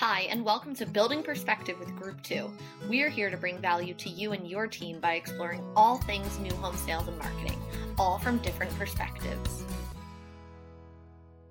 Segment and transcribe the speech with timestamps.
[0.00, 2.50] Hi, and welcome to Building Perspective with Group 2.
[2.88, 6.38] We are here to bring value to you and your team by exploring all things
[6.38, 7.60] new home sales and marketing,
[7.98, 9.62] all from different perspectives.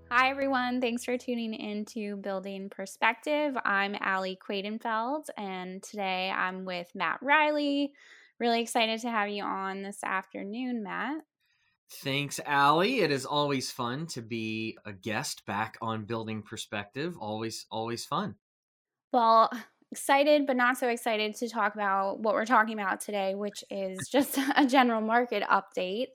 [0.10, 0.82] Hi, everyone.
[0.82, 3.56] Thanks for tuning in to Building Perspective.
[3.64, 7.94] I'm Allie Quadenfeld, and today I'm with Matt Riley.
[8.40, 11.18] Really excited to have you on this afternoon, Matt.
[11.92, 13.00] Thanks, Allie.
[13.00, 17.18] It is always fun to be a guest back on Building Perspective.
[17.20, 18.36] Always, always fun.
[19.12, 19.50] Well,
[19.92, 24.08] excited, but not so excited to talk about what we're talking about today, which is
[24.08, 26.08] just a general market update.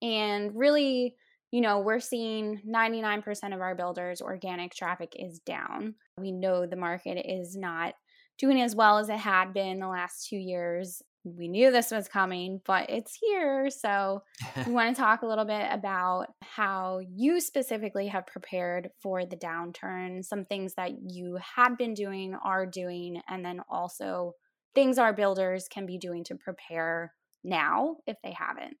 [0.00, 1.16] And really,
[1.50, 5.94] you know, we're seeing 99% of our builders' organic traffic is down.
[6.18, 7.94] We know the market is not
[8.38, 11.02] doing as well as it had been the last two years
[11.36, 13.68] we knew this was coming, but it's here.
[13.70, 14.22] So,
[14.66, 19.36] we want to talk a little bit about how you specifically have prepared for the
[19.36, 24.32] downturn, some things that you had been doing, are doing, and then also
[24.74, 28.76] things our builders can be doing to prepare now if they haven't.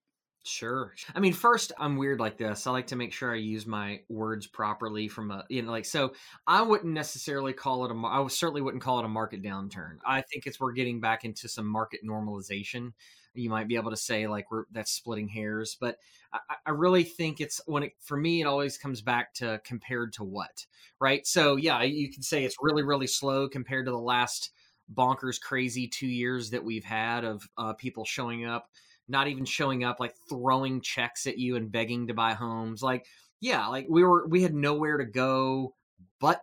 [0.46, 0.94] Sure.
[1.12, 2.68] I mean, first, I'm weird like this.
[2.68, 5.84] I like to make sure I use my words properly from a, you know, like,
[5.84, 6.12] so
[6.46, 9.98] I wouldn't necessarily call it a, I certainly wouldn't call it a market downturn.
[10.06, 12.92] I think it's we're getting back into some market normalization.
[13.34, 15.98] You might be able to say like we're, that's splitting hairs, but
[16.32, 20.12] I, I really think it's when it, for me, it always comes back to compared
[20.14, 20.64] to what,
[21.00, 21.26] right?
[21.26, 24.52] So yeah, you can say it's really, really slow compared to the last
[24.94, 28.70] bonkers crazy two years that we've had of uh, people showing up
[29.08, 32.82] not even showing up, like throwing checks at you and begging to buy homes.
[32.82, 33.06] Like,
[33.40, 35.74] yeah, like we were, we had nowhere to go
[36.20, 36.42] but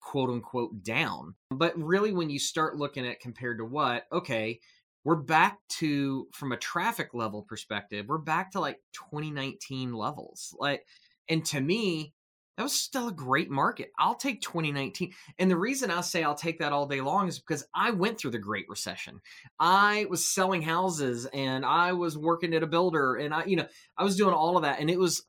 [0.00, 1.34] quote unquote down.
[1.50, 4.60] But really, when you start looking at compared to what, okay,
[5.04, 10.54] we're back to, from a traffic level perspective, we're back to like 2019 levels.
[10.58, 10.84] Like,
[11.28, 12.12] and to me,
[12.56, 13.90] that was still a great market.
[13.98, 15.12] I'll take 2019.
[15.38, 18.18] And the reason I say I'll take that all day long is because I went
[18.18, 19.20] through the Great Recession.
[19.58, 23.66] I was selling houses and I was working at a builder and I, you know,
[23.96, 25.22] I was doing all of that and it was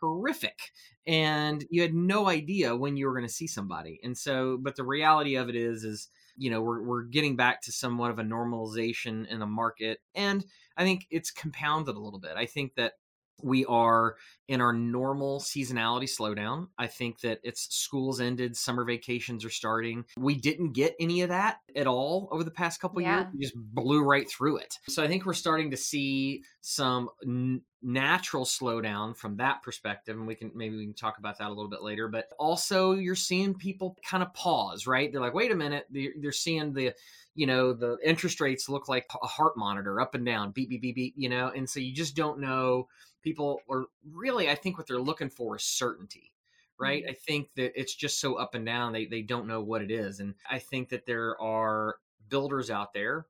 [0.00, 0.72] horrific.
[1.06, 4.00] And you had no idea when you were going to see somebody.
[4.02, 7.62] And so, but the reality of it is, is, you know, we're, we're getting back
[7.62, 10.00] to somewhat of a normalization in the market.
[10.14, 10.44] And
[10.76, 12.32] I think it's compounded a little bit.
[12.36, 12.94] I think that
[13.42, 14.16] we are
[14.48, 16.68] in our normal seasonality slowdown.
[16.78, 20.04] I think that it's schools ended, summer vacations are starting.
[20.16, 23.20] We didn't get any of that at all over the past couple yeah.
[23.20, 23.28] years.
[23.32, 24.78] We just blew right through it.
[24.88, 30.26] So I think we're starting to see some n- natural slowdown from that perspective and
[30.26, 33.14] we can maybe we can talk about that a little bit later but also you're
[33.14, 36.94] seeing people kind of pause right they're like wait a minute they're, they're seeing the
[37.34, 40.82] you know the interest rates look like a heart monitor up and down beep beep
[40.82, 42.88] beep beep you know and so you just don't know.
[43.22, 46.30] People are really i think what they're looking for is certainty
[46.78, 47.02] right?
[47.04, 47.10] Mm-hmm.
[47.10, 49.90] i think that it's just so up and down they, they don't know what it
[49.90, 51.96] is and i think that there are
[52.28, 53.26] builders out there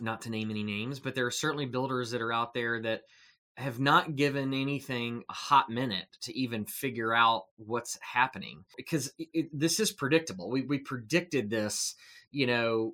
[0.00, 3.02] not to name any names but there are certainly builders that are out there that
[3.56, 9.50] have not given anything a hot minute to even figure out what's happening because it,
[9.52, 10.50] this is predictable.
[10.50, 11.94] We, we predicted this
[12.30, 12.92] you know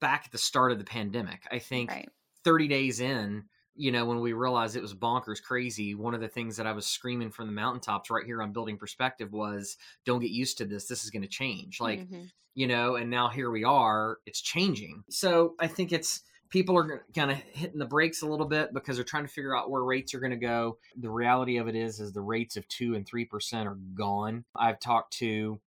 [0.00, 2.08] back at the start of the pandemic i think right.
[2.44, 3.44] 30 days in
[3.80, 6.72] you know, when we realized it was bonkers crazy, one of the things that I
[6.72, 10.66] was screaming from the mountaintops right here on Building Perspective was, don't get used to
[10.66, 10.86] this.
[10.86, 11.80] This is going to change.
[11.80, 12.24] Like, mm-hmm.
[12.54, 15.04] you know, and now here we are, it's changing.
[15.08, 16.20] So I think it's,
[16.50, 19.56] people are kind of hitting the brakes a little bit because they're trying to figure
[19.56, 20.76] out where rates are going to go.
[20.98, 24.44] The reality of it is, is the rates of two and 3% are gone.
[24.54, 25.58] I've talked to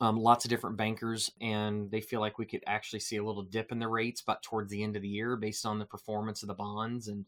[0.00, 3.42] um, lots of different bankers, and they feel like we could actually see a little
[3.42, 6.42] dip in the rates, but towards the end of the year, based on the performance
[6.42, 7.26] of the bonds and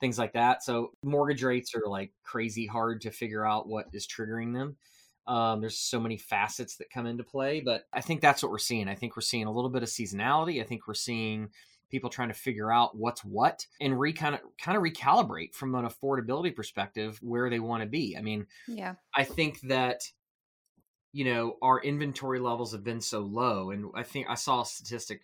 [0.00, 0.62] things like that.
[0.62, 4.76] So mortgage rates are like crazy hard to figure out what is triggering them.
[5.26, 8.58] Um, there's so many facets that come into play, but I think that's what we're
[8.58, 8.88] seeing.
[8.88, 10.62] I think we're seeing a little bit of seasonality.
[10.62, 11.50] I think we're seeing
[11.90, 15.74] people trying to figure out what's what and re kind of kind of recalibrate from
[15.74, 18.16] an affordability perspective where they want to be.
[18.16, 20.02] I mean, yeah, I think that
[21.12, 23.70] you know, our inventory levels have been so low.
[23.70, 25.22] And I think I saw a statistic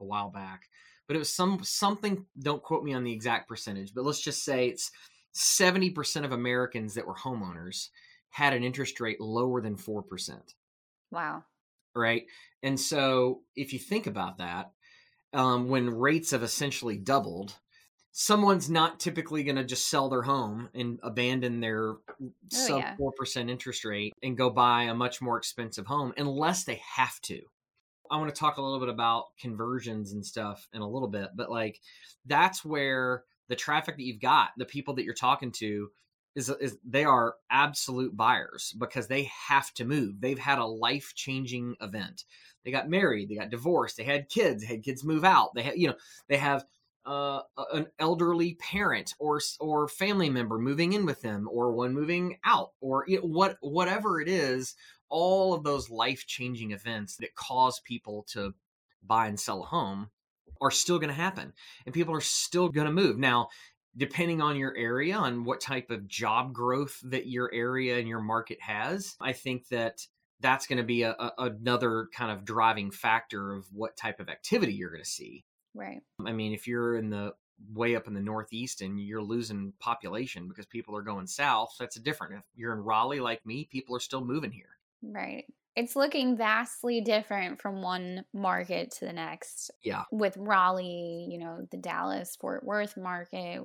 [0.00, 0.68] a while back,
[1.06, 2.26] but it was some something.
[2.38, 4.90] Don't quote me on the exact percentage, but let's just say it's
[5.32, 7.88] seventy percent of Americans that were homeowners
[8.30, 10.54] had an interest rate lower than four percent.
[11.10, 11.44] Wow.
[11.94, 12.26] Right.
[12.62, 14.70] And so if you think about that,
[15.32, 17.54] um, when rates have essentially doubled,
[18.12, 22.96] someone's not typically going to just sell their home and abandon their oh, sub yeah.
[22.96, 27.40] 4% interest rate and go buy a much more expensive home unless they have to.
[28.10, 31.28] I want to talk a little bit about conversions and stuff in a little bit,
[31.34, 31.80] but like
[32.26, 35.90] that's where the traffic that you've got, the people that you're talking to,
[36.34, 40.20] is, is they are absolute buyers because they have to move.
[40.20, 42.24] They've had a life changing event.
[42.64, 45.54] They got married, they got divorced, they had kids, they had kids move out.
[45.54, 45.96] They had, you know,
[46.28, 46.64] they have
[47.08, 52.38] uh, an elderly parent or or family member moving in with them, or one moving
[52.44, 54.74] out, or you know, what whatever it is.
[55.10, 58.52] All of those life changing events that cause people to
[59.02, 60.10] buy and sell a home
[60.60, 61.54] are still going to happen,
[61.86, 63.16] and people are still going to move.
[63.16, 63.48] Now,
[63.96, 68.20] depending on your area, on what type of job growth that your area and your
[68.20, 70.06] market has, I think that
[70.40, 74.28] that's going to be a, a, another kind of driving factor of what type of
[74.28, 75.44] activity you're going to see.
[75.74, 76.00] Right.
[76.24, 77.34] I mean, if you're in the
[77.74, 81.96] way up in the Northeast and you're losing population because people are going south, that's
[81.96, 82.34] different.
[82.34, 84.78] If you're in Raleigh like me, people are still moving here.
[85.02, 85.44] Right.
[85.76, 89.70] It's looking vastly different from one market to the next.
[89.82, 90.04] Yeah.
[90.10, 93.60] With Raleigh, you know, the Dallas, Fort Worth market,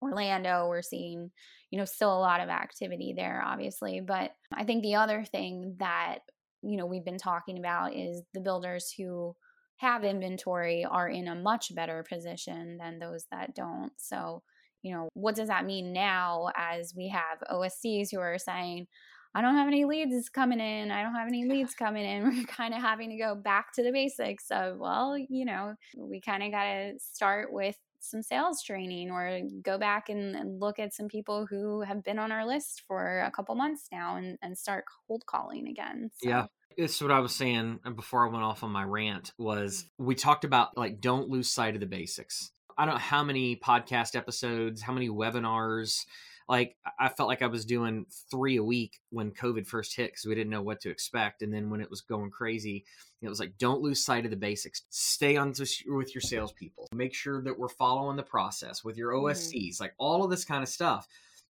[0.00, 1.30] Orlando, we're seeing,
[1.70, 4.00] you know, still a lot of activity there, obviously.
[4.00, 6.20] But I think the other thing that,
[6.62, 9.36] you know, we've been talking about is the builders who
[9.82, 13.90] have inventory are in a much better position than those that don't.
[13.96, 14.42] So,
[14.82, 18.86] you know, what does that mean now as we have OSCs who are saying,
[19.34, 20.92] I don't have any leads coming in.
[20.92, 22.22] I don't have any leads coming in.
[22.36, 26.20] We're kind of having to go back to the basics of, well, you know, we
[26.20, 30.80] kind of got to start with some sales training or go back and, and, look
[30.80, 34.36] at some people who have been on our list for a couple months now and,
[34.42, 36.10] and start cold calling again.
[36.20, 36.28] So.
[36.28, 36.46] Yeah.
[36.76, 40.44] It's what I was saying before I went off on my rant was we talked
[40.44, 42.50] about like don't lose sight of the basics.
[42.76, 46.04] I don't know how many podcast episodes, how many webinars,
[46.48, 50.26] like I felt like I was doing three a week when COVID first hit because
[50.26, 51.42] we didn't know what to expect.
[51.42, 52.84] And then when it was going crazy,
[53.20, 54.82] it was like, don't lose sight of the basics.
[54.90, 56.88] Stay on to, with your salespeople.
[56.94, 59.82] Make sure that we're following the process with your OSCs, mm-hmm.
[59.82, 61.06] like all of this kind of stuff.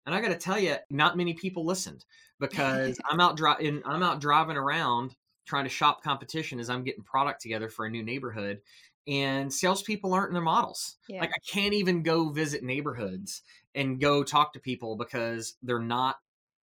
[0.05, 2.05] And I got to tell you, not many people listened
[2.39, 3.81] because I'm out driving.
[3.85, 5.15] I'm out driving around
[5.45, 8.61] trying to shop competition as I'm getting product together for a new neighborhood
[9.09, 10.97] and salespeople aren't in their models.
[11.07, 11.21] Yeah.
[11.21, 13.41] Like I can't even go visit neighborhoods
[13.73, 16.17] and go talk to people because they're not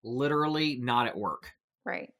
[0.03, 1.51] literally not at work.
[1.83, 2.13] Right.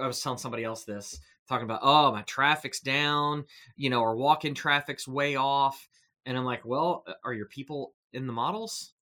[0.00, 3.46] I was telling somebody else this, talking about, oh, my traffic's down,
[3.76, 5.88] you know, or walk in traffic's way off.
[6.24, 8.92] And I'm like, well, uh, are your people in the models?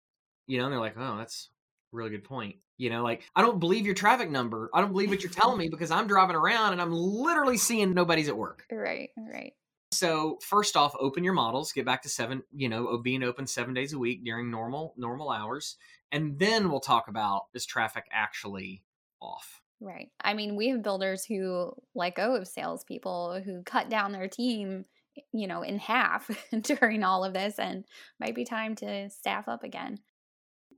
[0.47, 1.51] You know, and they're like, oh, that's
[1.93, 2.57] a really good point.
[2.79, 4.69] You know, like, I don't believe your traffic number.
[4.75, 7.95] I don't believe what you're telling me because I'm driving around and I'm literally seeing
[7.95, 8.65] nobody's at work.
[8.71, 9.55] Right, right.
[9.93, 13.73] So first off, open your models, get back to seven, you know, being open seven
[13.73, 15.77] days a week during normal normal hours,
[16.13, 18.83] and then we'll talk about is traffic actually
[19.23, 19.63] off.
[19.81, 20.11] Right.
[20.23, 24.87] I mean, we have builders who let go of salespeople who cut down their team,
[25.33, 26.31] you know, in half
[26.63, 27.85] during all of this, and
[28.19, 29.99] might be time to staff up again.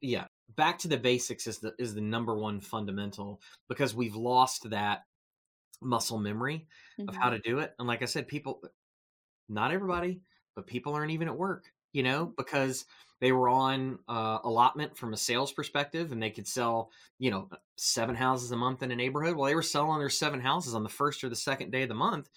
[0.01, 4.71] Yeah, back to the basics is the is the number one fundamental because we've lost
[4.71, 5.05] that
[5.81, 6.67] muscle memory
[6.99, 7.09] mm-hmm.
[7.09, 7.37] of how mm-hmm.
[7.37, 7.75] to do it.
[7.79, 8.63] And like I said, people
[9.49, 10.21] not everybody,
[10.55, 12.85] but people aren't even at work, you know, because
[13.21, 17.49] they were on uh, allotment from a sales perspective and they could sell, you know,
[17.77, 19.37] seven houses a month in a neighborhood.
[19.37, 21.89] Well, they were selling their seven houses on the first or the second day of
[21.89, 22.29] the month.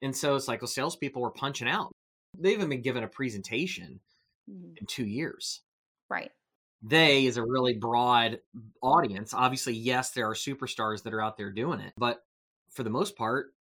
[0.00, 1.92] And so it's like, well, salespeople were punching out.
[2.38, 4.00] They haven't been given a presentation
[4.50, 4.72] mm-hmm.
[4.76, 5.60] in two years.
[6.08, 6.30] Right.
[6.82, 8.40] They is a really broad
[8.82, 9.32] audience.
[9.32, 12.24] Obviously, yes, there are superstars that are out there doing it, but
[12.70, 13.54] for the most part,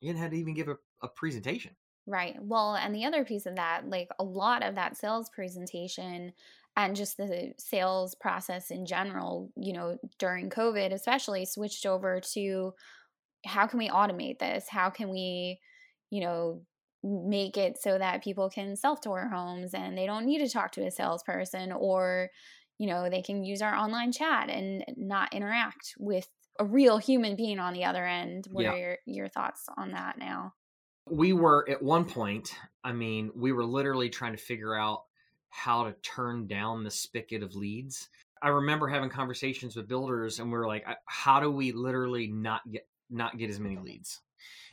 [0.00, 1.72] you didn't have to even give a, a presentation.
[2.06, 2.36] Right.
[2.40, 6.32] Well, and the other piece of that, like a lot of that sales presentation
[6.76, 12.72] and just the sales process in general, you know, during COVID, especially switched over to
[13.44, 14.68] how can we automate this?
[14.68, 15.60] How can we,
[16.10, 16.62] you know,
[17.02, 20.72] make it so that people can self tour homes and they don't need to talk
[20.72, 22.30] to a salesperson or,
[22.80, 26.26] you know, they can use our online chat and not interact with
[26.58, 28.46] a real human being on the other end.
[28.50, 28.72] What yeah.
[28.72, 30.54] are your, your thoughts on that now?
[31.10, 35.02] we were at one point, I mean, we were literally trying to figure out
[35.48, 38.08] how to turn down the spigot of leads.
[38.42, 42.62] I remember having conversations with builders and we were like, how do we literally not
[42.70, 44.20] get not get as many leads?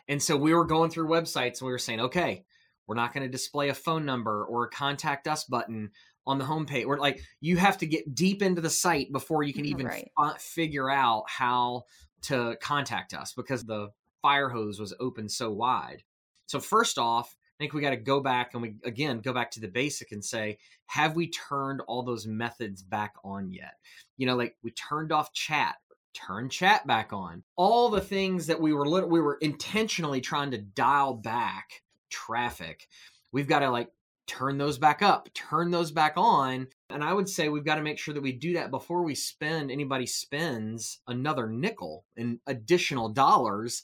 [0.08, 2.46] And so we were going through websites and we were saying, okay,
[2.88, 5.92] we're not going to display a phone number or a contact us button
[6.26, 6.86] on the homepage.
[6.86, 10.12] We're like, you have to get deep into the site before you can even right.
[10.20, 11.84] f- figure out how
[12.24, 13.90] to contact us because the
[14.22, 16.04] fire hose was open so wide.
[16.48, 19.50] So first off, I think we got to go back and we again go back
[19.52, 23.74] to the basic and say, have we turned all those methods back on yet?
[24.18, 25.76] You know, like we turned off chat,
[26.14, 27.44] turn chat back on.
[27.56, 32.88] All the things that we were we were intentionally trying to dial back traffic.
[33.32, 33.90] We've got to like
[34.28, 37.82] turn those back up, turn those back on And I would say we've got to
[37.82, 43.10] make sure that we do that before we spend anybody spends another nickel in additional
[43.10, 43.84] dollars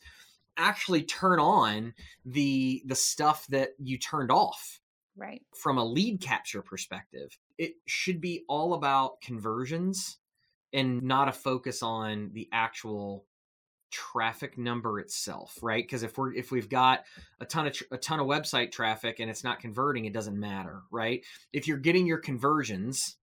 [0.58, 1.94] actually turn on
[2.26, 4.80] the the stuff that you turned off
[5.16, 10.18] right from a lead capture perspective it should be all about conversions
[10.72, 13.26] and not a focus on the actual
[13.94, 15.84] traffic number itself right?
[15.84, 17.04] Because if we're if we've got
[17.40, 20.82] a ton of a ton of website traffic and it's not converting it doesn't matter
[20.92, 21.24] right?
[21.54, 23.18] If you're getting your conversions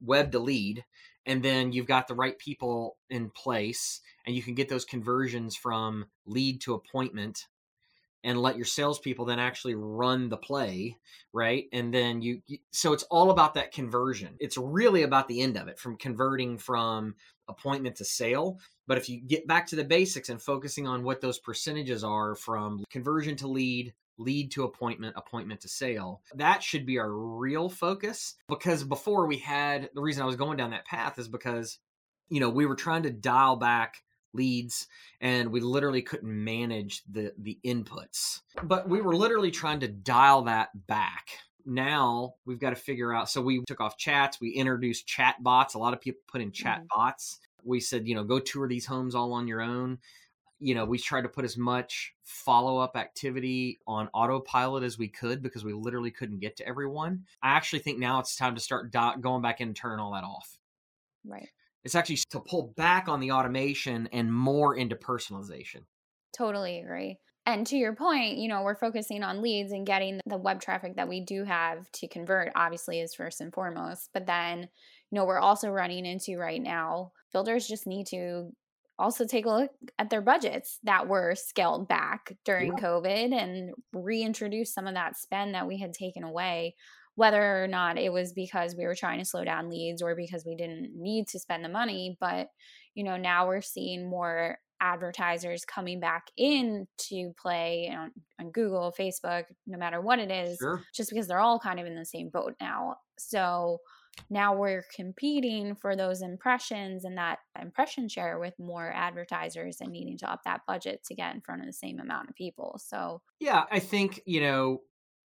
[0.00, 0.84] web to lead
[1.24, 5.56] and then you've got the right people in place and you can get those conversions
[5.56, 7.46] from lead to appointment
[8.24, 10.96] and let your salespeople then actually run the play,
[11.32, 11.66] right?
[11.72, 12.40] And then you,
[12.72, 14.36] so it's all about that conversion.
[14.40, 17.14] It's really about the end of it from converting from
[17.48, 18.58] appointment to sale.
[18.86, 22.34] But if you get back to the basics and focusing on what those percentages are
[22.34, 26.22] from conversion to lead, lead to appointment, appointment to sale.
[26.34, 30.56] That should be our real focus because before we had the reason I was going
[30.56, 31.78] down that path is because,
[32.28, 34.02] you know, we were trying to dial back
[34.36, 34.86] leads
[35.20, 38.42] and we literally couldn't manage the the inputs.
[38.62, 41.28] But we were literally trying to dial that back.
[41.64, 45.74] Now we've got to figure out so we took off chats, we introduced chat bots.
[45.74, 47.00] A lot of people put in chat mm-hmm.
[47.00, 47.40] bots.
[47.64, 49.98] We said, you know, go tour these homes all on your own
[50.58, 55.08] you know, we tried to put as much follow up activity on autopilot as we
[55.08, 57.24] could because we literally couldn't get to everyone.
[57.42, 60.12] I actually think now it's time to start do- going back in and turning all
[60.12, 60.58] that off.
[61.24, 61.48] Right.
[61.86, 65.84] It's actually to pull back on the automation and more into personalization.
[66.36, 67.20] Totally agree.
[67.46, 70.96] And to your point, you know, we're focusing on leads and getting the web traffic
[70.96, 74.10] that we do have to convert, obviously, is first and foremost.
[74.12, 74.68] But then, you
[75.12, 78.50] know, we're also running into right now, builders just need to
[78.98, 82.82] also take a look at their budgets that were scaled back during yeah.
[82.82, 86.74] COVID and reintroduce some of that spend that we had taken away,
[87.16, 90.44] whether or not it was because we were trying to slow down leads or because
[90.46, 92.16] we didn't need to spend the money.
[92.20, 92.48] But,
[92.94, 98.94] you know, now we're seeing more advertisers coming back in to play on, on Google,
[98.98, 100.82] Facebook, no matter what it is, sure.
[100.94, 102.96] just because they're all kind of in the same boat now.
[103.18, 103.78] So,
[104.30, 110.16] now we're competing for those impressions and that impression share with more advertisers and needing
[110.18, 112.80] to up that budget to get in front of the same amount of people.
[112.82, 114.80] So, yeah, I think, you know,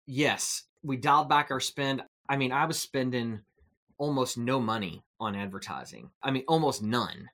[0.06, 2.04] yes, we dialed back our spend.
[2.28, 3.42] I mean, I was spending
[3.98, 6.10] almost no money on advertising.
[6.24, 7.30] I mean, almost none.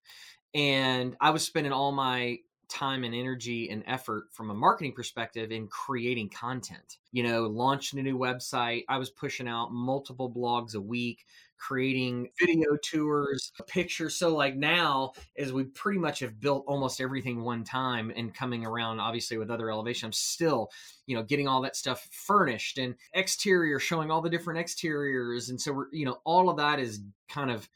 [0.54, 2.40] And I was spending all my
[2.70, 6.98] time and energy and effort from a marketing perspective in creating content.
[7.12, 8.84] You know, launching a new website.
[8.90, 11.26] I was pushing out multiple blogs a week,
[11.58, 14.16] creating video tours, pictures.
[14.16, 18.66] So like now, as we pretty much have built almost everything one time and coming
[18.66, 20.70] around obviously with other elevation, I'm still,
[21.06, 25.50] you know, getting all that stuff furnished and exterior, showing all the different exteriors.
[25.50, 27.68] And so we're, you know, all of that is kind of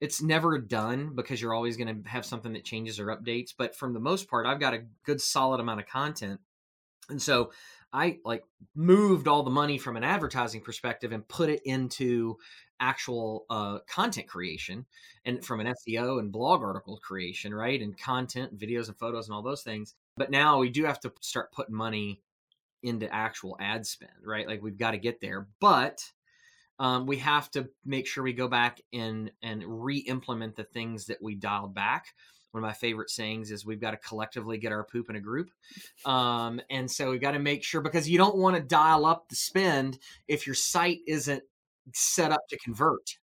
[0.00, 3.52] it's never done because you're always going to have something that changes or updates.
[3.56, 6.40] But from the most part, I've got a good solid amount of content.
[7.10, 7.52] And so
[7.92, 12.36] I like moved all the money from an advertising perspective and put it into
[12.78, 14.86] actual uh, content creation
[15.26, 17.82] and from an SEO and blog article creation, right?
[17.82, 19.94] And content, videos and photos and all those things.
[20.16, 22.22] But now we do have to start putting money
[22.82, 24.48] into actual ad spend, right?
[24.48, 25.48] Like we've got to get there.
[25.60, 26.10] But
[26.80, 31.22] um, we have to make sure we go back and and re-implement the things that
[31.22, 32.06] we dialed back.
[32.52, 35.20] One of my favorite sayings is we've got to collectively get our poop in a
[35.20, 35.50] group.
[36.04, 39.28] Um, and so we've got to make sure because you don't want to dial up
[39.28, 41.44] the spend if your site isn't
[41.94, 43.18] set up to convert,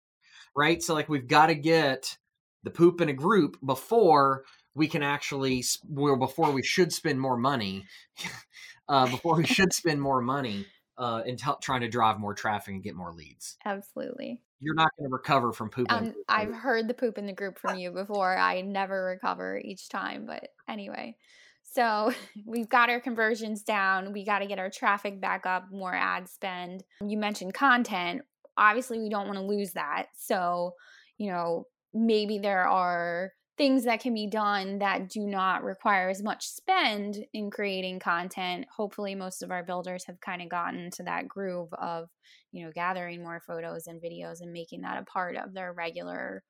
[0.56, 0.84] right?
[0.84, 2.18] So like we've got to get
[2.64, 4.44] the poop in a group before
[4.74, 7.86] we can actually well before we should spend more money
[8.90, 10.66] uh, before we should spend more money
[10.98, 13.58] uh, in t- trying to drive more traffic and get more leads.
[13.66, 14.42] Absolutely.
[14.60, 15.92] You're not going to recover from poop.
[15.92, 18.38] Um, I've heard the poop in the group from you before.
[18.38, 21.18] I never recover each time, but anyway.
[21.64, 22.14] So
[22.46, 24.14] we've got our conversions down.
[24.14, 26.84] We got to get our traffic back up, more ad spend.
[27.02, 28.22] You mentioned content
[28.58, 30.08] obviously we don't want to lose that.
[30.16, 30.76] So,
[31.18, 36.24] you know, maybe there are things that can be done that do not require as
[36.24, 38.66] much spend in creating content.
[38.76, 42.10] Hopefully, most of our builders have kind of gotten to that groove of,
[42.52, 46.44] you know, gathering more photos and videos and making that a part of their regular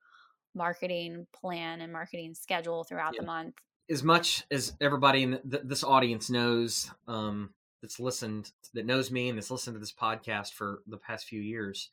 [0.56, 3.22] marketing plan and marketing schedule throughout yeah.
[3.22, 3.56] the month.
[3.90, 7.50] As much as everybody in th- this audience knows, um,
[7.84, 11.42] that's listened that knows me and that's listened to this podcast for the past few
[11.42, 11.90] years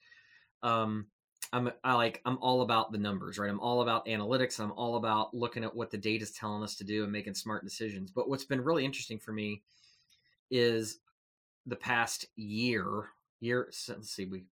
[0.62, 1.06] um
[1.52, 4.96] i'm i like i'm all about the numbers right i'm all about analytics i'm all
[4.96, 8.10] about looking at what the data is telling us to do and making smart decisions
[8.10, 9.62] but what's been really interesting for me
[10.50, 10.98] is
[11.66, 13.08] the past year
[13.40, 14.44] year let's see we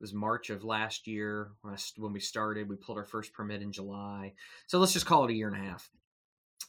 [0.00, 2.68] it was March of last year when I, when we started.
[2.68, 4.34] We pulled our first permit in July,
[4.66, 5.88] so let's just call it a year and a half.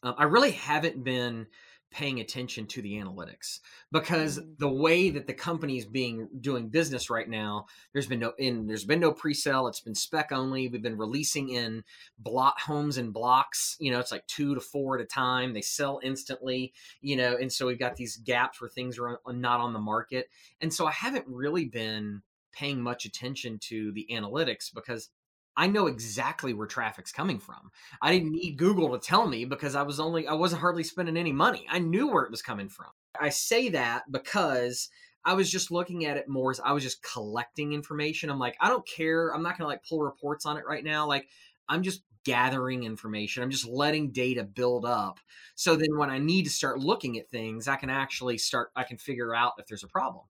[0.04, 1.48] Um, I really haven't been
[1.96, 3.62] paying attention to the analytics.
[3.94, 4.58] Because mm.
[4.58, 8.84] the way that the company's being doing business right now there's been no in there's
[8.84, 9.68] been no pre-sale.
[9.68, 10.68] It's been spec only.
[10.68, 11.84] We've been releasing in
[12.20, 13.78] block homes and blocks.
[13.80, 15.54] You know it's like two to four at a time.
[15.54, 19.62] They sell instantly you know and so we've got these gaps where things are not
[19.62, 20.30] on the market.
[20.60, 22.22] And so i haven't really been
[22.52, 25.10] paying much attention to the analytics because
[25.58, 27.72] I know exactly where traffic's coming from.
[28.02, 31.18] I didn't need Google to tell me because I was only I wasn't hardly spending
[31.18, 31.66] any money.
[31.70, 32.88] I knew where it was coming from.
[33.20, 34.90] I say that because
[35.24, 38.30] I was just looking at it more as I was just collecting information.
[38.30, 39.30] I'm like, I don't care.
[39.30, 41.08] I'm not going to like pull reports on it right now.
[41.08, 41.28] Like
[41.68, 43.42] I'm just gathering information.
[43.42, 45.20] I'm just letting data build up.
[45.56, 48.84] So then when I need to start looking at things, I can actually start I
[48.84, 50.26] can figure out if there's a problem.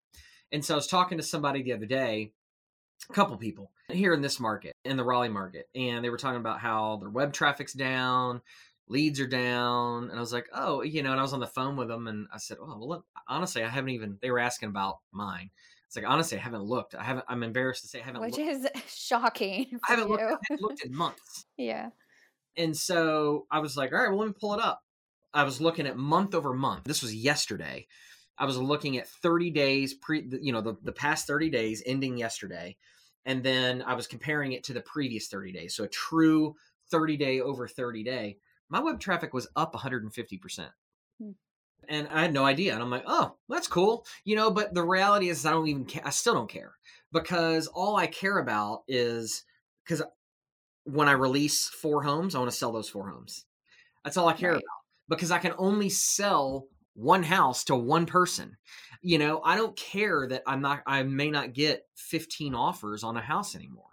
[0.51, 2.31] And so I was talking to somebody the other day
[3.09, 6.39] a couple people here in this market, in the Raleigh market, and they were talking
[6.39, 8.41] about how their web traffic's down,
[8.87, 11.47] leads are down, and I was like, oh, you know, and I was on the
[11.47, 14.17] phone with them, and I said, oh, well, look, honestly, I haven't even.
[14.21, 15.49] They were asking about mine.
[15.95, 16.95] It's like honestly, I haven't looked.
[16.95, 17.25] I haven't.
[17.29, 18.21] I'm embarrassed to say I haven't.
[18.21, 18.49] Which looked.
[18.49, 19.79] is shocking.
[19.87, 21.45] I haven't looked, I haven't looked in months.
[21.57, 21.89] yeah.
[22.57, 24.81] And so I was like, all right, well, let me pull it up.
[25.33, 26.85] I was looking at month over month.
[26.85, 27.87] This was yesterday.
[28.37, 32.17] I was looking at 30 days pre, you know, the, the past 30 days ending
[32.17, 32.75] yesterday
[33.25, 35.75] and then I was comparing it to the previous 30 days.
[35.75, 36.55] So a true
[36.91, 38.37] 30 day over 30 day,
[38.69, 40.69] my web traffic was up 150%.
[41.19, 41.31] Hmm.
[41.89, 42.73] And I had no idea.
[42.73, 44.05] And I'm like, oh, that's cool.
[44.23, 46.03] You know, but the reality is I don't even care.
[46.05, 46.75] I still don't care
[47.11, 49.43] because all I care about is
[49.83, 50.03] because
[50.83, 53.45] when I release four homes, I want to sell those four homes.
[54.03, 54.57] That's all I care right.
[54.57, 58.57] about because I can only sell one house to one person.
[59.01, 63.17] You know i don't care that i'm not i may not get 15 offers on
[63.17, 63.83] a house anymore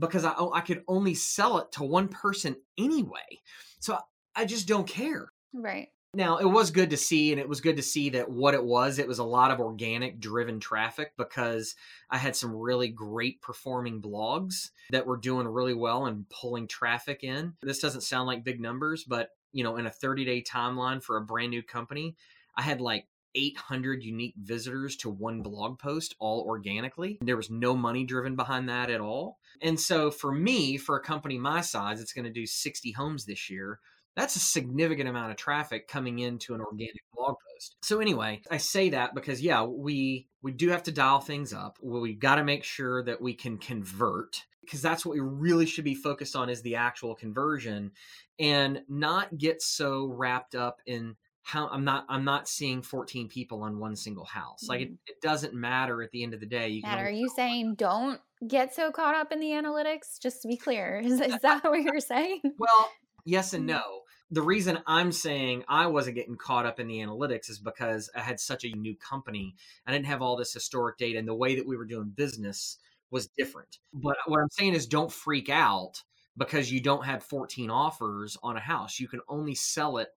[0.00, 3.40] because i oh, i could only sell it to one person anyway.
[3.78, 3.98] So
[4.34, 5.30] i just don't care.
[5.52, 5.90] Right.
[6.14, 8.64] Now it was good to see and it was good to see that what it
[8.64, 11.74] was it was a lot of organic driven traffic because
[12.10, 17.22] i had some really great performing blogs that were doing really well and pulling traffic
[17.22, 17.54] in.
[17.62, 21.16] This doesn't sound like big numbers but you know in a 30 day timeline for
[21.16, 22.16] a brand new company
[22.56, 27.18] i had like 800 unique visitors to one blog post all organically.
[27.22, 29.38] There was no money driven behind that at all.
[29.60, 33.24] And so for me, for a company my size, it's going to do 60 homes
[33.24, 33.80] this year.
[34.14, 37.76] That's a significant amount of traffic coming into an organic blog post.
[37.82, 41.78] So anyway, I say that because yeah, we we do have to dial things up.
[41.82, 45.84] We've got to make sure that we can convert because that's what we really should
[45.84, 47.92] be focused on is the actual conversion
[48.38, 53.62] and not get so wrapped up in how I'm not I'm not seeing 14 people
[53.62, 54.68] on one single house.
[54.68, 54.94] Like it, mm-hmm.
[55.08, 56.68] it doesn't matter at the end of the day.
[56.68, 60.20] You Matt, are you saying don't get so caught up in the analytics?
[60.20, 62.40] Just to be clear, is, is that what you're saying?
[62.58, 62.90] Well,
[63.24, 64.02] yes and no.
[64.30, 68.20] The reason I'm saying I wasn't getting caught up in the analytics is because I
[68.20, 69.54] had such a new company.
[69.86, 72.78] I didn't have all this historic data, and the way that we were doing business
[73.12, 73.78] was different.
[73.92, 76.02] But what I'm saying is, don't freak out
[76.36, 78.98] because you don't have 14 offers on a house.
[78.98, 80.08] You can only sell it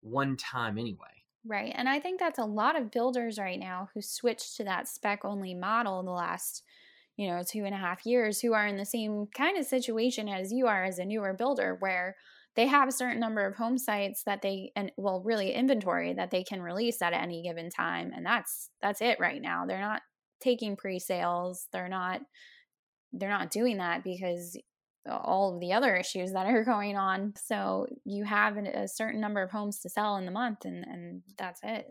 [0.00, 1.06] one time anyway.
[1.46, 1.72] Right.
[1.76, 5.24] And I think that's a lot of builders right now who switched to that spec
[5.24, 6.64] only model in the last,
[7.16, 10.28] you know, two and a half years who are in the same kind of situation
[10.28, 12.16] as you are as a newer builder where
[12.56, 16.32] they have a certain number of home sites that they and well really inventory that
[16.32, 20.02] they can release at any given time and that's that's it right now they're not
[20.40, 22.20] taking pre-sales they're not
[23.12, 24.56] they're not doing that because
[25.10, 27.34] all of the other issues that are going on.
[27.36, 31.22] So you have a certain number of homes to sell in the month, and and
[31.36, 31.86] that's it.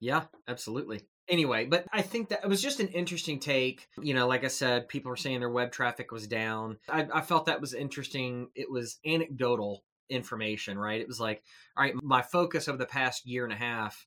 [0.00, 1.02] Yeah, absolutely.
[1.28, 3.88] Anyway, but I think that it was just an interesting take.
[4.00, 6.78] You know, like I said, people were saying their web traffic was down.
[6.88, 8.48] I, I felt that was interesting.
[8.54, 11.00] It was anecdotal information, right?
[11.00, 11.42] It was like,
[11.76, 14.06] all right, my focus over the past year and a half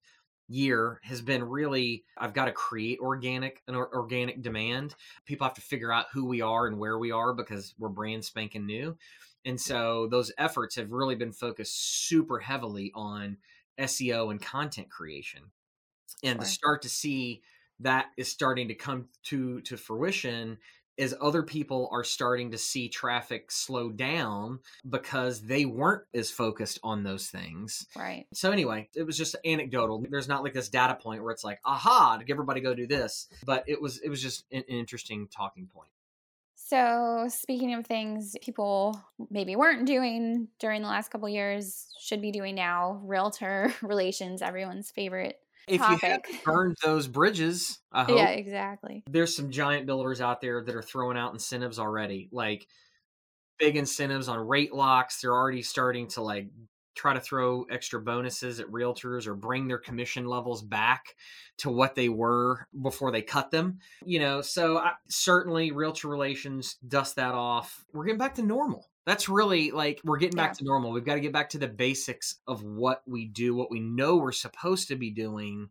[0.49, 4.95] year has been really I've got to create organic an organic demand.
[5.25, 8.25] People have to figure out who we are and where we are because we're brand
[8.25, 8.97] spanking new.
[9.45, 13.38] And so those efforts have really been focused super heavily on
[13.79, 15.43] SEO and content creation.
[16.23, 16.43] And sure.
[16.43, 17.41] to start to see
[17.79, 20.57] that is starting to come to to fruition
[20.99, 26.79] as other people are starting to see traffic slow down because they weren't as focused
[26.83, 27.88] on those things.
[27.95, 28.27] Right.
[28.33, 30.03] So anyway, it was just anecdotal.
[30.09, 33.27] There's not like this data point where it's like, aha, everybody go do this.
[33.45, 35.89] But it was it was just an, an interesting talking point.
[36.55, 42.31] So, speaking of things people maybe weren't doing during the last couple years, should be
[42.31, 46.01] doing now, realtor relations, everyone's favorite if topic.
[46.01, 49.03] you haven't burned those bridges, I hope yeah, exactly.
[49.10, 52.67] there's some giant builders out there that are throwing out incentives already, like
[53.58, 55.21] big incentives on rate locks.
[55.21, 56.47] They're already starting to like
[56.95, 61.15] try to throw extra bonuses at realtors or bring their commission levels back
[61.58, 63.79] to what they were before they cut them.
[64.03, 67.86] You know, so I, certainly realtor relations dust that off.
[67.93, 68.89] We're getting back to normal.
[69.10, 70.58] That's really like we're getting back Yeah.
[70.60, 70.91] to normal.
[70.91, 74.17] We've got to get back to the basics of what we do, what we know
[74.17, 75.69] we're supposed to be doing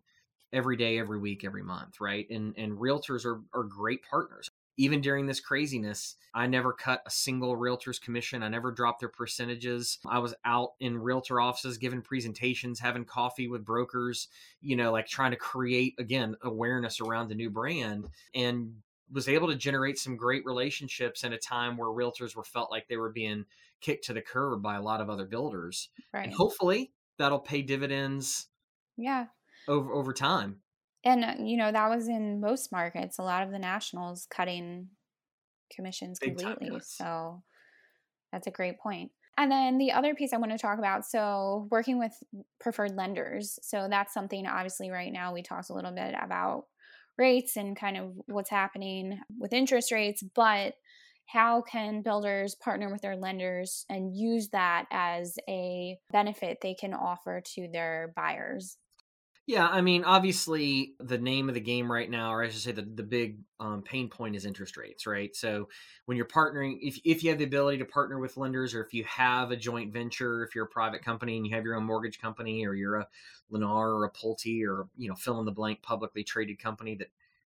[0.52, 2.28] every day, every week, every month, right?
[2.30, 4.48] And and realtors are are great partners.
[4.76, 8.42] Even during this craziness, I never cut a single realtor's commission.
[8.42, 9.98] I never dropped their percentages.
[10.06, 14.26] I was out in realtor offices giving presentations, having coffee with brokers,
[14.60, 19.48] you know, like trying to create again awareness around the new brand and was able
[19.48, 23.10] to generate some great relationships in a time where realtors were felt like they were
[23.10, 23.46] being
[23.80, 25.88] kicked to the curb by a lot of other builders.
[26.12, 26.24] Right.
[26.26, 28.48] And hopefully that'll pay dividends
[28.96, 29.28] Yeah.
[29.66, 30.62] over over time.
[31.04, 34.90] And uh, you know, that was in most markets, a lot of the nationals cutting
[35.70, 36.80] commissions Big completely.
[36.80, 37.42] So
[38.32, 39.12] that's a great point.
[39.36, 42.12] And then the other piece I want to talk about so working with
[42.60, 43.58] preferred lenders.
[43.62, 46.66] So that's something obviously right now we talked a little bit about
[47.18, 50.74] rates and kind of what's happening with interest rates, but
[51.26, 56.94] how can builders partner with their lenders and use that as a benefit they can
[56.94, 58.78] offer to their buyers?
[59.48, 62.72] Yeah, I mean, obviously, the name of the game right now, or I should say,
[62.72, 65.34] the the big um, pain point is interest rates, right?
[65.34, 65.70] So
[66.04, 68.92] when you're partnering, if if you have the ability to partner with lenders, or if
[68.92, 71.84] you have a joint venture, if you're a private company and you have your own
[71.84, 73.08] mortgage company, or you're a
[73.50, 77.08] Lennar or a Pulte, or you know, fill in the blank publicly traded company that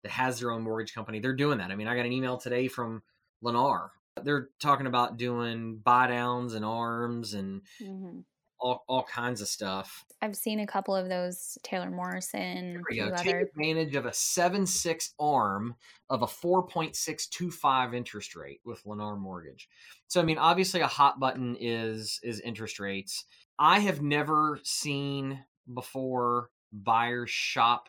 [0.02, 1.70] that has their own mortgage company, they're doing that.
[1.70, 3.02] I mean, I got an email today from
[3.44, 3.90] Lennar.
[4.22, 8.20] They're talking about doing buy downs and arms and Mm-hmm.
[8.62, 10.04] All, all kinds of stuff.
[10.22, 13.16] I've seen a couple of those Taylor Morrison, There we go.
[13.16, 13.40] Take other.
[13.40, 15.74] advantage of a seven six arm
[16.08, 19.68] of a four point six two five interest rate with Lennar Mortgage.
[20.06, 23.24] So I mean, obviously, a hot button is is interest rates.
[23.58, 27.88] I have never seen before buyers shop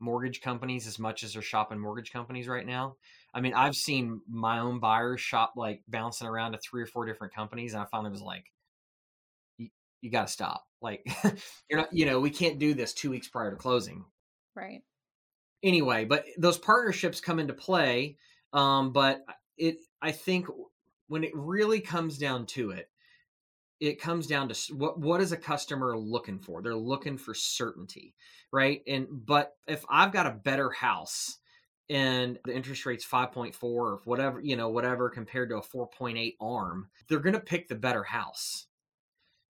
[0.00, 2.96] mortgage companies as much as they're shopping mortgage companies right now.
[3.34, 7.04] I mean, I've seen my own buyers shop like bouncing around to three or four
[7.04, 8.44] different companies, and I finally was like,
[10.04, 10.64] "You, got to stop!
[10.82, 11.04] Like,
[11.70, 14.04] you're not, you know, we can't do this two weeks prior to closing."
[14.54, 14.82] Right.
[15.64, 18.16] anyway but those partnerships come into play
[18.52, 19.24] um but
[19.56, 20.46] it i think
[21.08, 22.88] when it really comes down to it
[23.80, 28.14] it comes down to what what is a customer looking for they're looking for certainty
[28.52, 31.38] right and but if i've got a better house
[31.90, 36.88] and the interest rate's 5.4 or whatever you know whatever compared to a 4.8 arm
[37.08, 38.66] they're going to pick the better house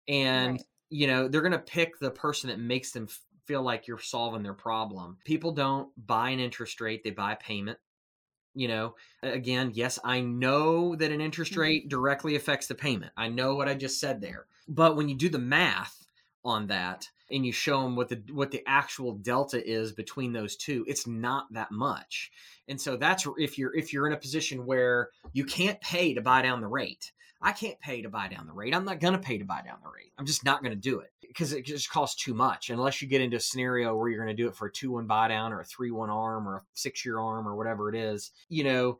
[0.07, 0.65] and Right.
[0.89, 3.07] you know they're going to pick the person that makes them
[3.45, 7.37] feel like you're solving their problem people don't buy an interest rate they buy a
[7.37, 7.79] payment
[8.53, 11.57] you know again yes i know that an interest Mhm.
[11.57, 15.15] rate directly affects the payment i know what i just said there but when you
[15.15, 16.07] do the math
[16.43, 20.55] on that and you show them what the what the actual delta is between those
[20.55, 22.31] two it's not that much
[22.67, 26.21] and so that's if you're if you're in a position where you can't pay to
[26.21, 27.11] buy down the rate
[27.41, 29.61] i can't pay to buy down the rate i'm not going to pay to buy
[29.65, 32.33] down the rate i'm just not going to do it because it just costs too
[32.33, 34.71] much unless you get into a scenario where you're going to do it for a
[34.71, 38.31] 2-1 buy down or a 3-1 arm or a 6-year arm or whatever it is
[38.49, 38.99] you know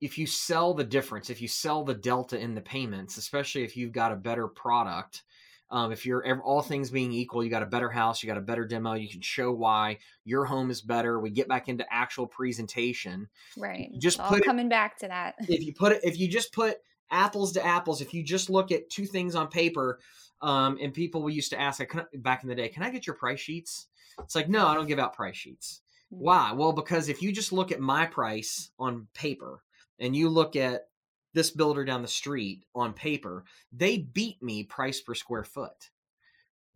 [0.00, 3.76] if you sell the difference if you sell the delta in the payments especially if
[3.76, 5.22] you've got a better product
[5.70, 8.42] um, if you're all things being equal, you got a better house, you got a
[8.42, 11.18] better demo, you can show why your home is better.
[11.18, 13.28] We get back into actual presentation.
[13.56, 13.90] Right.
[13.98, 15.34] just put it- coming back to that.
[15.48, 16.76] If you put it, if you just put
[17.10, 20.00] apples to apples, if you just look at two things on paper,
[20.40, 22.82] um, and people we used to ask, like, "Can I- back in the day, can
[22.82, 23.88] I get your price sheets?
[24.18, 25.82] It's like, no, I don't give out price sheets.
[26.12, 26.18] Mhm.
[26.18, 26.52] Why?
[26.52, 29.62] Well, because if you just look at my price on paper
[29.98, 30.88] and you look at
[31.32, 35.90] this builder down the street on paper, they beat me price per square foot.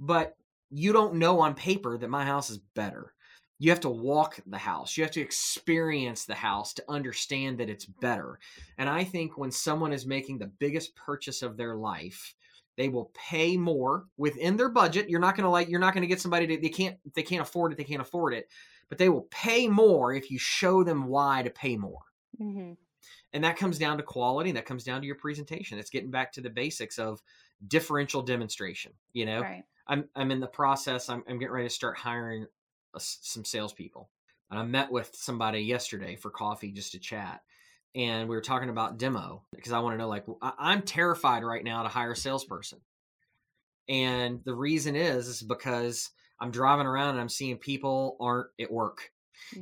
[0.00, 0.36] But
[0.70, 3.14] you don't know on paper that my house is better.
[3.58, 4.96] You have to walk the house.
[4.96, 8.38] You have to experience the house to understand that it's better.
[8.76, 12.34] And I think when someone is making the biggest purchase of their life,
[12.76, 15.08] they will pay more within their budget.
[15.10, 17.22] You're not going to like you're not going to get somebody to they can't they
[17.24, 18.48] can't afford it, they can't afford it.
[18.88, 22.02] But they will pay more if you show them why to pay more
[22.38, 22.72] hmm
[23.32, 26.10] and that comes down to quality and that comes down to your presentation it's getting
[26.10, 27.22] back to the basics of
[27.66, 29.64] differential demonstration you know Right.
[29.86, 32.46] i'm i'm in the process i'm, I'm getting ready to start hiring
[32.98, 34.11] a some salespeople
[34.50, 37.40] and i met with somebody yesterday for coffee just to chat
[37.94, 40.24] and we were talking about demo because i want to know like
[40.58, 42.80] i'm terrified right now to hire a salesperson.
[43.88, 48.70] And the reason is is because I'm driving around and I'm seeing people aren't at
[48.70, 49.11] work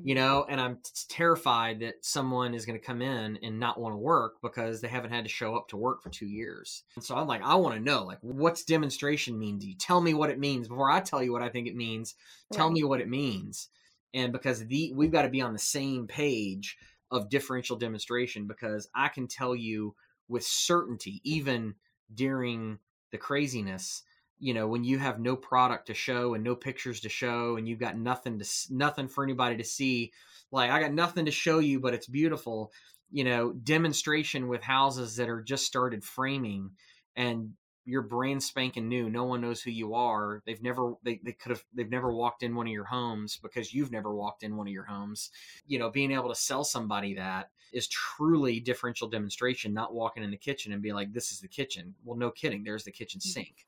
[0.02, 0.14] you Mm-hmm.
[0.14, 3.92] know and i'm t- terrified that someone is going to come in and not want
[3.92, 7.04] to work because they haven't had to show up to work for two years and
[7.04, 10.14] so i'm like i want to know like what's demonstration mean to you tell me
[10.14, 12.14] what it means before i tell you what i think it means
[12.52, 12.70] tell Right.
[12.70, 13.68] me what it means
[14.14, 16.76] and because the we've got to be on the same page
[17.10, 19.94] of differential demonstration because i can tell you
[20.28, 21.74] with certainty even
[22.14, 22.78] during
[23.12, 24.02] the craziness
[24.38, 27.68] you know when you have no product to show and no pictures to show and
[27.68, 30.12] you've got nothing to nothing for anybody to see
[30.50, 32.72] like i got nothing to show you but it's beautiful
[33.10, 36.70] you know demonstration with houses that are just started framing
[37.16, 37.50] and
[37.84, 41.50] you're brand spanking new no one knows who you are they've never they, they could
[41.50, 44.66] have they've never walked in one of your homes because you've never walked in one
[44.66, 45.30] of your homes
[45.66, 50.30] you know being able to sell somebody that is truly differential demonstration not walking in
[50.30, 51.94] the kitchen and be like this is the kitchen.
[52.04, 53.24] Well no kidding there's the kitchen mm.
[53.24, 53.66] sink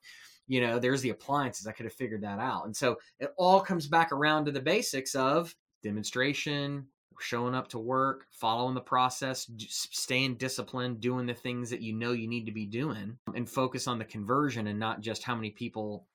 [0.49, 3.61] you know there's the appliances i could have figured that out and so it all
[3.61, 6.87] comes back around to the basics of demonstration
[7.21, 12.13] showing up to work following the process staying disciplined doing the things that you know
[12.13, 15.51] you need to be doing and focus on the conversion and not just how many
[15.51, 16.07] people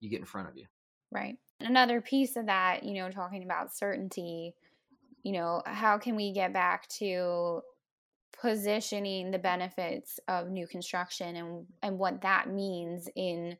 [0.00, 0.64] you get in front of you
[1.10, 1.36] Right.
[1.60, 4.54] Another piece of that, you know, talking about certainty,
[5.22, 7.62] you know, how can we get back to
[8.40, 13.56] positioning the benefits of new construction and and what that means in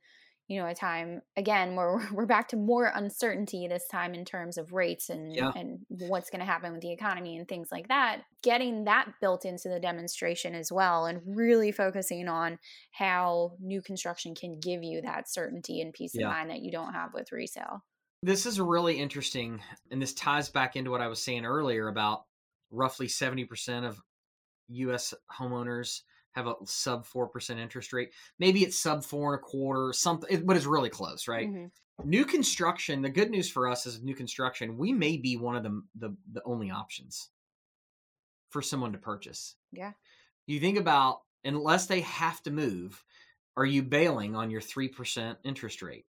[0.47, 4.57] you know a time again where we're back to more uncertainty this time in terms
[4.57, 5.53] of rates and Yeah.
[5.55, 9.45] and what's going to happen with the economy and things like that getting that built
[9.45, 12.59] into the demonstration as well and really focusing on
[12.93, 16.27] how new construction can give you that certainty and peace Yeah.
[16.29, 17.85] of mind that you don't have with resale
[18.23, 22.25] This is really interesting, and this ties back into what I was saying earlier about
[22.71, 24.01] roughly 70% of
[24.69, 26.03] US homeowners
[26.33, 28.13] have a sub 4% interest rate.
[28.39, 31.51] Maybe it's sub four and a quarter, something, but it's really close, right?
[31.51, 31.71] Mhm.
[32.03, 35.65] New construction, the good news for us is new construction, we may be one of
[35.65, 37.31] the, the, the only options
[38.51, 39.57] for someone to purchase.
[39.73, 39.93] yeah
[40.47, 43.05] You think about, unless they have to move,
[43.57, 46.07] are you bailing on your 3% interest rate?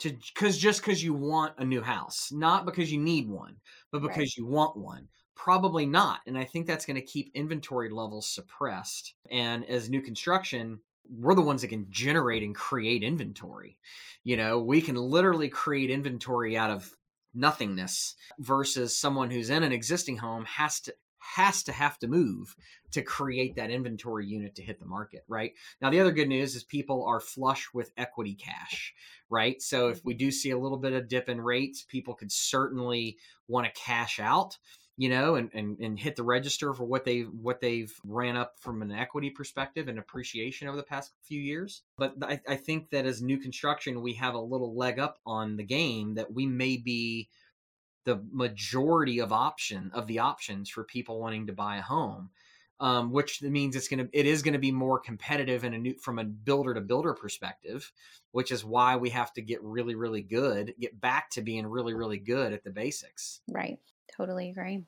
[0.00, 3.60] To because just because you want a new house, not because you need one,
[3.92, 4.28] but Right.
[4.28, 5.08] because you want one.
[5.36, 6.20] Probably not.
[6.26, 9.14] And I think that's going to keep inventory levels suppressed.
[9.30, 13.78] And as new construction, we're the ones that can generate and create inventory.
[14.22, 16.90] You know, we can literally create inventory out of
[17.34, 20.94] nothingness versus someone who's in an existing home has to
[21.36, 22.54] has to have to move
[22.92, 25.52] to create that inventory unit to hit the market, right?
[25.80, 28.94] Now the other good news is people are flush with equity cash,
[29.30, 29.60] right?
[29.62, 30.18] So if we mm-hmm.
[30.18, 33.16] do see a little bit of dip in rates, people could certainly
[33.48, 34.58] want to cash out
[34.96, 38.54] you know and, and and hit the register for what they what they've ran up
[38.60, 41.82] from an equity perspective and appreciation over the past few years.
[41.98, 45.56] But I, I think that as new construction we have a little leg up on
[45.56, 47.28] the game that we may be
[48.04, 52.30] the majority of option of the options for people wanting to buy a home
[52.80, 55.94] um, which means it's to it is going to be more competitive in a new
[56.00, 57.90] from a builder to builder perspective
[58.32, 61.94] which is why we have to get really really good get back to being really
[61.94, 63.40] really good at the basics.
[63.48, 63.78] Right
[64.16, 64.84] totally agree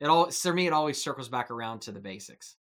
[0.00, 2.56] it all for me it always circles back around to the basics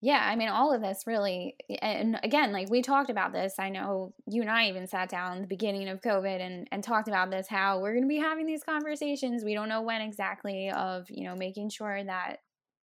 [0.00, 3.54] Yeah, I mean, all of this really, and again, like we talked about this.
[3.58, 6.84] I know you and I even sat down in the beginning of COVID and, and
[6.84, 9.42] talked about this how we're going to be having these conversations.
[9.44, 12.36] We don't know when exactly, of, you know, making sure that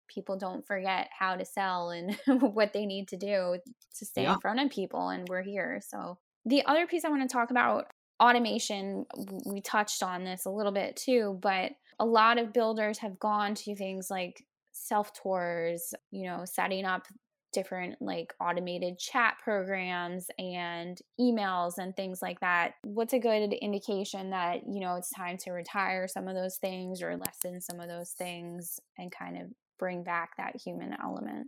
[0.08, 3.60] people don't forget how to sell and what they need to do
[4.00, 4.32] to stay Yeah.
[4.32, 5.10] in front of people.
[5.10, 5.82] And we're here.
[5.88, 7.86] So, the other piece I want to talk about
[8.20, 9.06] automation,
[9.46, 13.56] we touched on this a little bit too, but a lot of builders have gone
[13.56, 17.08] to things like self tours, you know, setting up
[17.54, 22.74] different like automated chat programs and emails and things like that.
[22.84, 27.02] What's a good indication that, you know, it's time to retire some of those things
[27.02, 31.48] or lessen some of those things and kind of bring back that human element?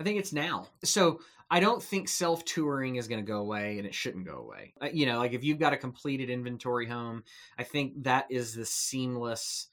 [0.00, 0.68] I think it's now.
[0.82, 4.38] So I don't think self touring is going to go away, and it shouldn't go
[4.38, 4.74] away.
[4.80, 7.24] Uh, You know, like if you've got a completed inventory home,
[7.58, 9.68] I think that is the seamless.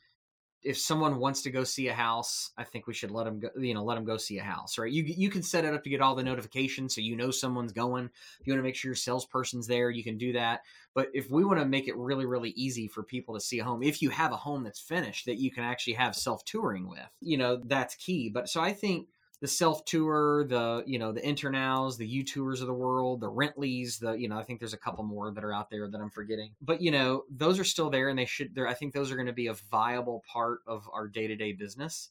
[0.63, 3.49] If someone wants to go see a house, I think we should let them go.
[3.57, 4.91] You know, let them go see a house, right?
[4.91, 7.71] You you can set it up to get all the notifications, so you know someone's
[7.71, 8.11] going.
[8.39, 10.61] If you want to make sure your salesperson's there, you can do that.
[10.93, 13.63] But if we want to make it really really easy for people to see a
[13.63, 16.87] home, if you have a home that's finished that you can actually have self touring
[16.87, 18.29] with, you know, that's key.
[18.29, 19.07] But so I think
[19.41, 23.99] the self tour, the you know the NterNows, the UTours of the world, the Rentlys,
[23.99, 26.11] the you know I think there's a couple more that are out there that I'm
[26.11, 28.53] forgetting, but you know those are still there and they should.
[28.55, 31.35] There, I think those are going to be a viable part of our day to
[31.35, 32.09] day business.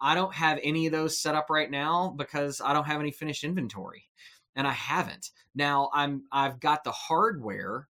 [0.00, 3.10] I don't have any of those set up right now because I don't have any
[3.10, 4.04] finished inventory,
[4.54, 5.30] and I haven't.
[5.56, 7.88] Now I'm I've got the hardware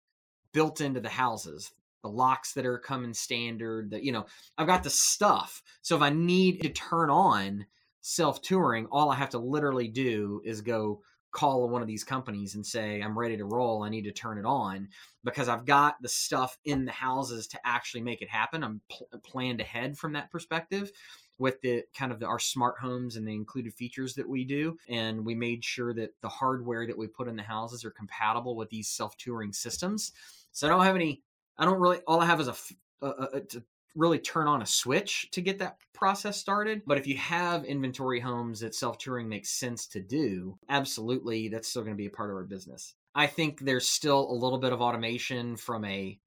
[0.52, 1.72] built into the houses.
[2.02, 5.62] the locks that are coming standard, that you know, I've got the stuff.
[5.82, 7.66] So if I need to turn on
[8.06, 12.54] self touring, all I have to literally do is go call one of these companies
[12.54, 13.82] and say I'm ready to roll.
[13.82, 14.88] I need to turn it on
[15.24, 18.62] because I've got the stuff in the houses to actually make it happen.
[18.62, 20.92] I'm pl- uh, planned ahead from that perspective
[21.38, 24.78] with the kind of the, our smart homes and the included features that we do
[24.88, 28.54] and we made sure that the hardware that we put in the houses are compatible
[28.56, 30.12] with these self-touring systems
[30.52, 31.22] so i don't have any
[31.58, 32.56] i don't really all i have is a,
[33.02, 33.62] a, a, a
[33.96, 36.82] really turn on a switch to get that process started.
[36.86, 41.68] But if you have inventory homes that self touring makes sense to do, absolutely, that's
[41.68, 42.94] still going to be a part of our business.
[43.14, 46.20] I think there's still a little bit of automation from a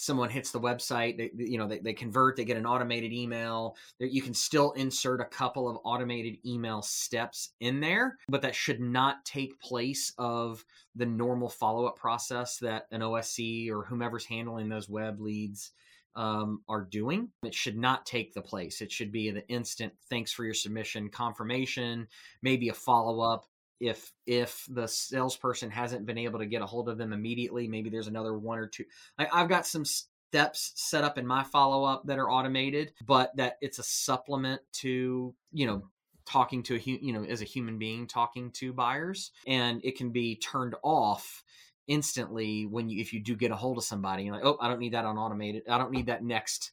[0.00, 3.76] someone hits the website they, you know they, they convert they get an automated email
[3.98, 8.80] you can still insert a couple of automated email steps in there but that should
[8.80, 10.64] not take place of
[10.96, 15.72] the normal follow-up process that an osc or whomever's handling those web leads
[16.16, 17.30] um, are doing.
[17.44, 18.80] It should not take the place.
[18.80, 22.08] It should be the instant thanks for your submission confirmation,
[22.42, 23.46] maybe a follow up.
[23.78, 27.88] If if the salesperson hasn't been able to get a hold of them immediately, maybe
[27.88, 28.84] there's another one or two.
[29.18, 29.84] I, I've got some
[30.30, 34.60] steps set up in my follow up that are automated, but that it's a supplement
[34.72, 35.82] to you know
[36.26, 40.10] talking to a you know as a human being talking to buyers, and it can
[40.10, 41.42] be turned off
[41.86, 44.68] instantly when you if you do get a hold of somebody you're like oh i
[44.68, 46.72] don't need that on automated i don't need that next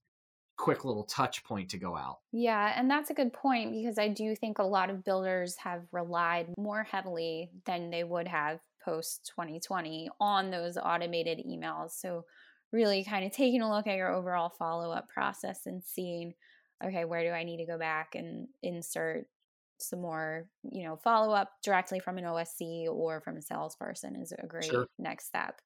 [0.58, 2.17] quick little touch point to go out.
[2.32, 5.84] Yeah and that's a good point because i do think a lot of builders have
[5.91, 12.26] relied more heavily than they would have post 2020 on those automated emails so
[12.72, 16.34] really kind of taking a look at your overall follow-up process and seeing
[16.84, 19.28] okay where do i need to go back and insert
[19.80, 24.34] some more, you know, follow up directly from an OSC or from a salesperson is
[24.38, 24.88] a great sure.
[24.98, 25.62] next step.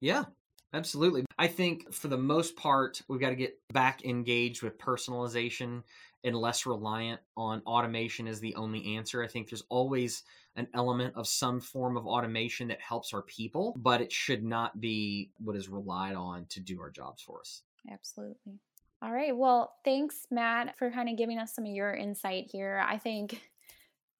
[0.00, 0.24] Yeah,
[0.72, 1.24] absolutely.
[1.38, 5.82] I think for the most part, we've got to get back engaged with personalization
[6.24, 9.22] and less reliant on automation as the only answer.
[9.22, 10.22] I think there's always
[10.56, 14.80] an element of some form of automation that helps our people, but it should not
[14.80, 17.62] be what is relied on to do our jobs for us.
[17.90, 18.60] Absolutely.
[19.02, 19.36] All right.
[19.36, 22.84] Well, thanks, Matt, for kind of giving us some of your insight here.
[22.86, 23.42] I think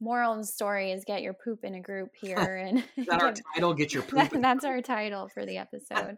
[0.03, 3.33] moral of the story is get your poop in a group here and that our
[3.55, 6.16] title get your poop that, that's our title for the episode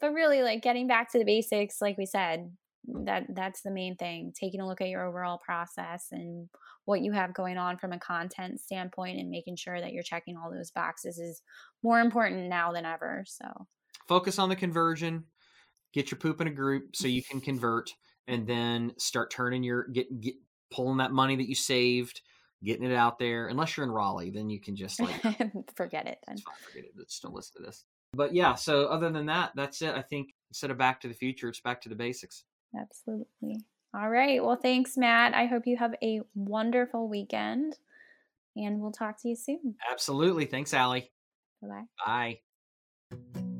[0.00, 2.50] but really like getting back to the basics like we said
[2.90, 6.48] mm, that that's the main thing taking a look at your overall process and
[6.84, 10.36] what you have going on from a content standpoint and making sure that you're checking
[10.36, 11.42] all those boxes is
[11.84, 13.46] more important now than ever so
[14.08, 15.22] focus on the conversion
[15.92, 17.94] get your poop in a group so you can convert
[18.28, 20.34] and then start turning your get get
[20.70, 22.22] pulling that money that you saved
[22.64, 23.48] getting it out there.
[23.48, 25.20] Unless you're in raleigh then you can just like
[25.76, 26.38] forget it then.
[26.38, 27.84] fine, forget it just don't listen to this.
[28.14, 31.14] But yeah so other than that that's it i think instead of back to the
[31.14, 32.44] future it's back to the basics.
[32.78, 33.58] Absolutely.
[33.94, 35.34] All right well thanks matt.
[35.34, 37.76] I hope you have a wonderful weekend
[38.56, 39.74] and we'll talk to you soon.
[39.90, 40.44] Absolutely.
[40.46, 41.10] Thanks allie.
[41.60, 41.84] Bye
[43.10, 43.51] bye